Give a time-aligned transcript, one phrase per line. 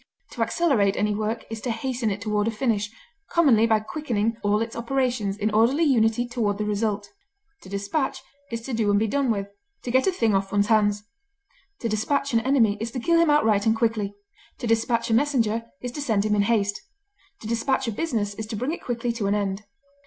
[0.31, 2.89] To accelerate any work is to hasten it toward a finish,
[3.29, 7.07] commonly by quickening all its operations in orderly unity toward the result.
[7.61, 9.49] To despatch is to do and be done with,
[9.83, 11.03] to get a thing off one's hands.
[11.81, 14.15] To despatch an enemy is to kill him outright and quickly;
[14.57, 16.81] to despatch a messenger is to send him in haste;
[17.41, 19.65] to despatch a business is to bring it quickly to an end.